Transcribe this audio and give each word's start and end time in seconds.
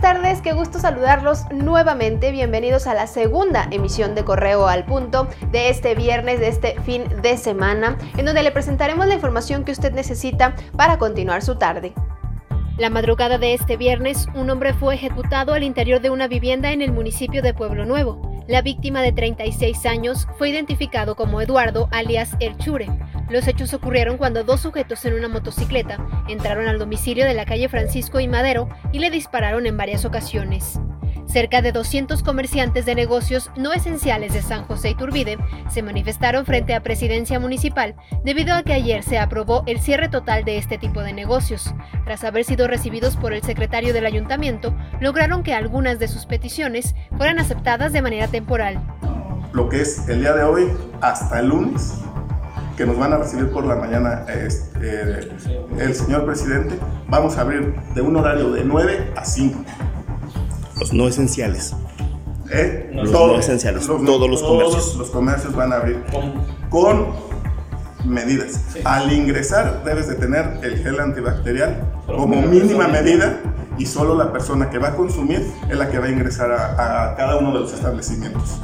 tardes, 0.00 0.42
qué 0.42 0.52
gusto 0.52 0.78
saludarlos 0.78 1.50
nuevamente. 1.50 2.30
Bienvenidos 2.30 2.86
a 2.86 2.92
la 2.92 3.06
segunda 3.06 3.68
emisión 3.70 4.14
de 4.14 4.22
Correo 4.22 4.68
al 4.68 4.84
Punto 4.84 5.28
de 5.50 5.70
este 5.70 5.94
viernes, 5.94 6.40
de 6.40 6.48
este 6.48 6.78
fin 6.82 7.04
de 7.22 7.38
semana, 7.38 7.96
en 8.18 8.26
donde 8.26 8.42
le 8.42 8.50
presentaremos 8.50 9.06
la 9.06 9.14
información 9.14 9.64
que 9.64 9.72
usted 9.72 9.92
necesita 9.92 10.54
para 10.76 10.98
continuar 10.98 11.40
su 11.40 11.56
tarde. 11.56 11.94
La 12.76 12.90
madrugada 12.90 13.38
de 13.38 13.54
este 13.54 13.78
viernes, 13.78 14.28
un 14.34 14.50
hombre 14.50 14.74
fue 14.74 14.94
ejecutado 14.94 15.54
al 15.54 15.62
interior 15.62 16.00
de 16.02 16.10
una 16.10 16.28
vivienda 16.28 16.72
en 16.72 16.82
el 16.82 16.92
municipio 16.92 17.40
de 17.40 17.54
Pueblo 17.54 17.86
Nuevo. 17.86 18.31
La 18.48 18.60
víctima 18.60 19.02
de 19.02 19.12
36 19.12 19.86
años 19.86 20.26
fue 20.36 20.50
identificado 20.50 21.14
como 21.14 21.40
Eduardo 21.40 21.88
alias 21.92 22.36
El 22.40 22.56
Chure. 22.58 22.88
Los 23.30 23.46
hechos 23.46 23.72
ocurrieron 23.72 24.16
cuando 24.18 24.42
dos 24.42 24.60
sujetos 24.60 25.04
en 25.04 25.14
una 25.14 25.28
motocicleta 25.28 26.04
entraron 26.28 26.66
al 26.66 26.78
domicilio 26.78 27.24
de 27.24 27.34
la 27.34 27.44
calle 27.44 27.68
Francisco 27.68 28.18
y 28.20 28.28
Madero 28.28 28.68
y 28.92 28.98
le 28.98 29.10
dispararon 29.10 29.66
en 29.66 29.76
varias 29.76 30.04
ocasiones. 30.04 30.80
Cerca 31.32 31.62
de 31.62 31.72
200 31.72 32.22
comerciantes 32.22 32.84
de 32.84 32.94
negocios 32.94 33.50
no 33.56 33.72
esenciales 33.72 34.34
de 34.34 34.42
San 34.42 34.64
José 34.64 34.90
Iturbide 34.90 35.38
se 35.70 35.82
manifestaron 35.82 36.44
frente 36.44 36.74
a 36.74 36.82
Presidencia 36.82 37.40
Municipal 37.40 37.94
debido 38.22 38.54
a 38.54 38.62
que 38.62 38.74
ayer 38.74 39.02
se 39.02 39.18
aprobó 39.18 39.62
el 39.66 39.80
cierre 39.80 40.10
total 40.10 40.44
de 40.44 40.58
este 40.58 40.76
tipo 40.76 41.00
de 41.00 41.14
negocios. 41.14 41.74
Tras 42.04 42.22
haber 42.24 42.44
sido 42.44 42.68
recibidos 42.68 43.16
por 43.16 43.32
el 43.32 43.42
secretario 43.42 43.94
del 43.94 44.04
ayuntamiento, 44.04 44.74
lograron 45.00 45.42
que 45.42 45.54
algunas 45.54 45.98
de 45.98 46.06
sus 46.06 46.26
peticiones 46.26 46.94
fueran 47.16 47.38
aceptadas 47.38 47.94
de 47.94 48.02
manera 48.02 48.28
temporal. 48.28 48.78
Lo 49.54 49.70
que 49.70 49.80
es 49.80 50.06
el 50.10 50.20
día 50.20 50.34
de 50.34 50.42
hoy 50.42 50.68
hasta 51.00 51.40
el 51.40 51.48
lunes, 51.48 51.94
que 52.76 52.84
nos 52.84 52.98
van 52.98 53.14
a 53.14 53.16
recibir 53.16 53.50
por 53.50 53.64
la 53.64 53.76
mañana 53.76 54.26
este, 54.28 55.30
el 55.78 55.94
señor 55.94 56.26
presidente, 56.26 56.78
vamos 57.08 57.38
a 57.38 57.40
abrir 57.40 57.74
de 57.94 58.02
un 58.02 58.16
horario 58.16 58.50
de 58.50 58.64
9 58.64 59.14
a 59.16 59.24
5 59.24 59.64
los 60.82 60.92
no 60.92 61.06
esenciales. 61.06 61.76
¿Eh? 62.50 62.90
Los 62.92 63.12
no 63.12 63.38
esenciales, 63.38 63.86
todos 63.86 64.28
los 64.28 64.42
comercios. 64.42 64.96
Los 64.96 65.10
comercios 65.10 65.54
van 65.54 65.72
a 65.72 65.76
abrir 65.76 66.02
con 66.70 67.06
medidas. 68.04 68.60
Al 68.84 69.12
ingresar 69.12 69.84
debes 69.84 70.08
de 70.08 70.16
tener 70.16 70.58
el 70.64 70.82
gel 70.82 70.98
antibacterial 70.98 71.84
como 72.06 72.42
mínima 72.42 72.88
medida 72.88 73.38
y 73.78 73.86
solo 73.86 74.16
la 74.16 74.32
persona 74.32 74.70
que 74.70 74.78
va 74.78 74.88
a 74.88 74.96
consumir 74.96 75.46
es 75.70 75.78
la 75.78 75.88
que 75.88 76.00
va 76.00 76.06
a 76.06 76.10
ingresar 76.10 76.50
a 76.50 77.14
cada 77.16 77.36
uno 77.36 77.52
de 77.52 77.60
los 77.60 77.72
establecimientos. 77.72 78.60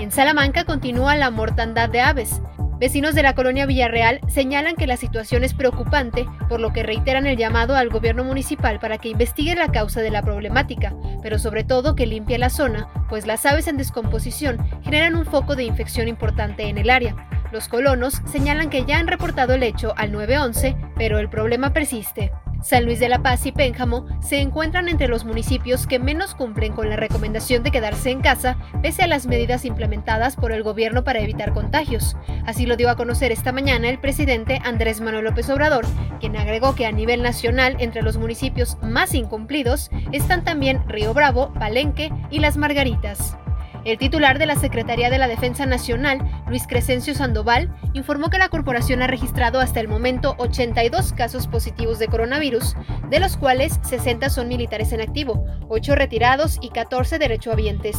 En 0.00 0.10
Salamanca 0.10 0.64
continúa 0.64 1.14
la 1.14 1.30
mortandad 1.30 1.88
de 1.88 2.00
aves. 2.00 2.40
Vecinos 2.78 3.14
de 3.14 3.22
la 3.22 3.34
colonia 3.34 3.64
Villarreal 3.64 4.20
señalan 4.28 4.76
que 4.76 4.86
la 4.86 4.98
situación 4.98 5.44
es 5.44 5.54
preocupante, 5.54 6.26
por 6.46 6.60
lo 6.60 6.74
que 6.74 6.82
reiteran 6.82 7.26
el 7.26 7.38
llamado 7.38 7.74
al 7.74 7.88
gobierno 7.88 8.22
municipal 8.22 8.78
para 8.80 8.98
que 8.98 9.08
investigue 9.08 9.54
la 9.54 9.72
causa 9.72 10.02
de 10.02 10.10
la 10.10 10.20
problemática, 10.20 10.94
pero 11.22 11.38
sobre 11.38 11.64
todo 11.64 11.94
que 11.94 12.06
limpie 12.06 12.36
la 12.36 12.50
zona, 12.50 12.88
pues 13.08 13.26
las 13.26 13.46
aves 13.46 13.66
en 13.66 13.78
descomposición 13.78 14.58
generan 14.82 15.16
un 15.16 15.24
foco 15.24 15.56
de 15.56 15.64
infección 15.64 16.06
importante 16.06 16.68
en 16.68 16.76
el 16.76 16.90
área. 16.90 17.16
Los 17.50 17.68
colonos 17.68 18.20
señalan 18.26 18.68
que 18.68 18.84
ya 18.84 18.98
han 18.98 19.06
reportado 19.06 19.54
el 19.54 19.62
hecho 19.62 19.94
al 19.96 20.12
911, 20.12 20.76
pero 20.96 21.18
el 21.18 21.30
problema 21.30 21.72
persiste. 21.72 22.30
San 22.66 22.84
Luis 22.84 22.98
de 22.98 23.08
la 23.08 23.22
Paz 23.22 23.46
y 23.46 23.52
Pénjamo 23.52 24.06
se 24.20 24.40
encuentran 24.40 24.88
entre 24.88 25.06
los 25.06 25.24
municipios 25.24 25.86
que 25.86 26.00
menos 26.00 26.34
cumplen 26.34 26.72
con 26.72 26.90
la 26.90 26.96
recomendación 26.96 27.62
de 27.62 27.70
quedarse 27.70 28.10
en 28.10 28.20
casa, 28.20 28.56
pese 28.82 29.04
a 29.04 29.06
las 29.06 29.28
medidas 29.28 29.64
implementadas 29.64 30.34
por 30.34 30.50
el 30.50 30.64
gobierno 30.64 31.04
para 31.04 31.20
evitar 31.20 31.54
contagios. 31.54 32.16
Así 32.44 32.66
lo 32.66 32.76
dio 32.76 32.90
a 32.90 32.96
conocer 32.96 33.30
esta 33.30 33.52
mañana 33.52 33.88
el 33.88 34.00
presidente 34.00 34.60
Andrés 34.64 35.00
Manuel 35.00 35.26
López 35.26 35.48
Obrador, 35.48 35.86
quien 36.18 36.36
agregó 36.36 36.74
que 36.74 36.86
a 36.86 36.92
nivel 36.92 37.22
nacional 37.22 37.76
entre 37.78 38.02
los 38.02 38.16
municipios 38.16 38.78
más 38.82 39.14
incumplidos 39.14 39.88
están 40.10 40.42
también 40.42 40.82
Río 40.88 41.14
Bravo, 41.14 41.54
Palenque 41.54 42.10
y 42.32 42.40
Las 42.40 42.56
Margaritas. 42.56 43.36
El 43.86 43.98
titular 43.98 44.40
de 44.40 44.46
la 44.46 44.56
Secretaría 44.56 45.10
de 45.10 45.18
la 45.18 45.28
Defensa 45.28 45.64
Nacional, 45.64 46.18
Luis 46.48 46.66
Crescencio 46.66 47.14
Sandoval, 47.14 47.72
informó 47.92 48.30
que 48.30 48.38
la 48.38 48.48
corporación 48.48 49.00
ha 49.00 49.06
registrado 49.06 49.60
hasta 49.60 49.78
el 49.78 49.86
momento 49.86 50.34
82 50.38 51.12
casos 51.12 51.46
positivos 51.46 52.00
de 52.00 52.08
coronavirus, 52.08 52.74
de 53.10 53.20
los 53.20 53.36
cuales 53.36 53.78
60 53.82 54.28
son 54.28 54.48
militares 54.48 54.90
en 54.90 55.00
activo, 55.00 55.46
8 55.68 55.94
retirados 55.94 56.58
y 56.60 56.70
14 56.70 57.20
derechohabientes. 57.20 57.96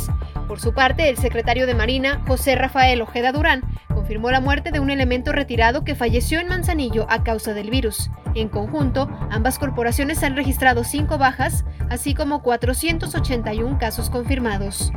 Por 0.49 0.59
su 0.59 0.73
parte, 0.73 1.07
el 1.07 1.15
secretario 1.15 1.65
de 1.65 1.73
Marina, 1.73 2.21
José 2.27 2.55
Rafael 2.55 3.01
Ojeda 3.01 3.31
Durán, 3.31 3.61
confirmó 3.87 4.29
la 4.29 4.41
muerte 4.41 4.71
de 4.71 4.81
un 4.81 4.89
elemento 4.89 5.31
retirado 5.31 5.85
que 5.85 5.95
falleció 5.95 6.41
en 6.41 6.49
Manzanillo 6.49 7.05
a 7.09 7.23
causa 7.23 7.53
del 7.53 7.69
virus. 7.69 8.09
En 8.35 8.49
conjunto, 8.49 9.09
ambas 9.31 9.57
corporaciones 9.57 10.21
han 10.23 10.35
registrado 10.35 10.83
5 10.83 11.17
bajas, 11.17 11.63
así 11.89 12.13
como 12.13 12.43
481 12.43 13.77
casos 13.79 14.09
confirmados. 14.09 14.91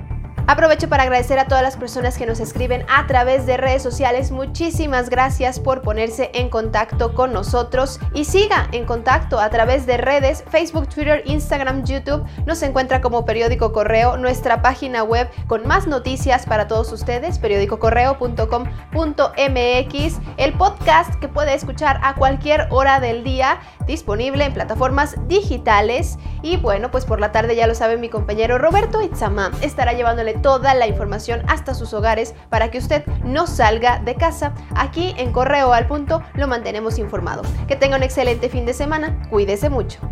Aprovecho 0.51 0.89
para 0.89 1.05
agradecer 1.05 1.39
a 1.39 1.47
todas 1.47 1.63
las 1.63 1.77
personas 1.77 2.19
que 2.19 2.27
nos 2.27 2.41
escriben 2.41 2.85
a 2.89 3.07
través 3.07 3.47
de 3.47 3.57
redes 3.57 3.85
sociales. 3.85 4.33
Muchísimas 4.33 5.09
gracias 5.09 5.61
por 5.61 5.81
ponerse 5.81 6.33
en 6.35 6.49
contacto 6.49 7.15
con 7.15 7.33
nosotros 7.33 8.01
y 8.15 8.25
siga 8.25 8.67
en 8.73 8.85
contacto 8.85 9.39
a 9.39 9.49
través 9.49 9.87
de 9.87 9.97
redes 9.97 10.43
Facebook, 10.51 10.89
Twitter, 10.89 11.23
Instagram, 11.25 11.85
YouTube. 11.85 12.25
Nos 12.47 12.65
encuentra 12.65 13.01
como 13.01 13.25
Periódico 13.25 13.73
Correo, 13.73 14.17
nuestra 14.17 14.61
página 14.61 15.05
web 15.05 15.31
con 15.47 15.69
más 15.69 15.87
noticias 15.87 16.47
para 16.47 16.67
todos 16.67 16.91
ustedes, 16.91 17.39
periódicocorreo.com.mx, 17.39 20.19
el 20.37 20.53
podcast 20.55 21.15
que 21.21 21.29
puede 21.29 21.55
escuchar 21.55 22.01
a 22.03 22.17
cualquier 22.17 22.67
hora 22.71 22.99
del 22.99 23.23
día, 23.23 23.61
disponible 23.87 24.47
en 24.47 24.53
plataformas 24.53 25.15
digitales. 25.29 26.19
Y 26.43 26.57
bueno, 26.57 26.91
pues 26.91 27.05
por 27.05 27.21
la 27.21 27.31
tarde 27.31 27.55
ya 27.55 27.69
lo 27.69 27.77
sabe 27.77 27.99
mi 27.99 28.09
compañero 28.09 28.59
Roberto 28.59 29.01
Itzama, 29.01 29.53
estará 29.61 29.93
llevándole 29.93 30.40
toda 30.43 30.75
la 30.75 30.87
información 30.87 31.43
hasta 31.49 31.75
sus 31.75 31.93
hogares 31.95 32.35
para 32.49 32.71
que 32.71 32.79
usted 32.79 33.05
no 33.25 33.47
salga 33.47 34.01
de 34.01 34.15
casa. 34.15 34.53
Aquí 34.75 35.15
en 35.17 35.33
Correo 35.33 35.73
al 35.73 35.87
Punto 35.87 36.23
lo 36.35 36.49
mantenemos 36.49 36.99
informado. 36.99 37.43
Que 37.69 37.77
tenga 37.77 37.97
un 37.97 38.03
excelente 38.03 38.49
fin 38.49 38.67
de 38.67 38.75
semana, 38.75 39.23
cuídese 39.31 39.71
mucho. 39.71 40.10